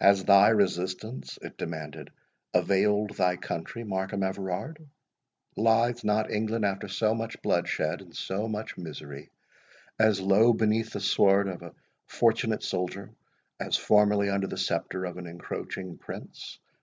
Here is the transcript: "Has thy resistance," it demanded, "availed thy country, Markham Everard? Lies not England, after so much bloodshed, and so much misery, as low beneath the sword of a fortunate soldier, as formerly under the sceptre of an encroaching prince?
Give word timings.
"Has 0.00 0.24
thy 0.24 0.48
resistance," 0.48 1.38
it 1.42 1.58
demanded, 1.58 2.08
"availed 2.54 3.10
thy 3.18 3.36
country, 3.36 3.84
Markham 3.84 4.22
Everard? 4.22 4.88
Lies 5.58 6.02
not 6.04 6.30
England, 6.30 6.64
after 6.64 6.88
so 6.88 7.14
much 7.14 7.42
bloodshed, 7.42 8.00
and 8.00 8.16
so 8.16 8.48
much 8.48 8.78
misery, 8.78 9.28
as 9.98 10.22
low 10.22 10.54
beneath 10.54 10.94
the 10.94 11.00
sword 11.00 11.48
of 11.48 11.60
a 11.60 11.74
fortunate 12.06 12.62
soldier, 12.62 13.10
as 13.60 13.76
formerly 13.76 14.30
under 14.30 14.46
the 14.46 14.56
sceptre 14.56 15.04
of 15.04 15.18
an 15.18 15.26
encroaching 15.26 15.98
prince? 15.98 16.58